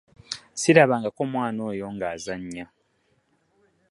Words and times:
Sirabangako 0.59 1.21
mwana 1.33 1.59
oyo 1.71 1.87
ng'azannya. 1.95 2.65